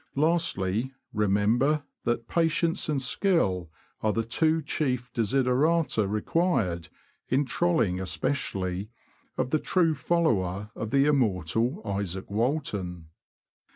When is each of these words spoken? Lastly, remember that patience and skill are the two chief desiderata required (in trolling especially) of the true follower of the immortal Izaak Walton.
Lastly, 0.15 0.95
remember 1.13 1.83
that 2.05 2.27
patience 2.27 2.89
and 2.89 2.99
skill 2.99 3.69
are 4.01 4.11
the 4.11 4.23
two 4.23 4.59
chief 4.63 5.13
desiderata 5.13 6.07
required 6.07 6.89
(in 7.29 7.45
trolling 7.45 7.99
especially) 7.99 8.89
of 9.37 9.51
the 9.51 9.59
true 9.59 9.93
follower 9.93 10.71
of 10.75 10.89
the 10.89 11.05
immortal 11.05 11.83
Izaak 11.85 12.31
Walton. 12.31 13.09